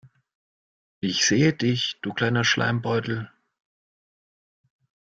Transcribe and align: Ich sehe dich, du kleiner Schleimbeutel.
Ich 0.99 1.25
sehe 1.27 1.53
dich, 1.53 1.99
du 2.01 2.11
kleiner 2.11 2.43
Schleimbeutel. 2.43 3.31